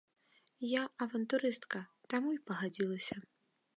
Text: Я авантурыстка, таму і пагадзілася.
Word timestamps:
Я 0.79 0.83
авантурыстка, 1.05 1.79
таму 2.15 2.29
і 2.39 2.41
пагадзілася. 2.51 3.15